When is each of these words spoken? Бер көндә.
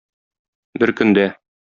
Бер 0.83 0.93
көндә. 1.01 1.27